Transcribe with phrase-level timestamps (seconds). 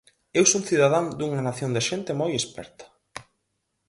[0.39, 2.85] Eu son cidadán dunha nación de xente moi esperta.